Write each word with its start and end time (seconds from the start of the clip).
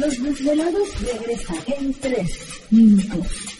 Los 0.00 0.22
desvelados 0.22 0.88
regresa 1.02 1.54
en 1.78 1.92
3 1.92 2.26
minutos. 2.70 3.59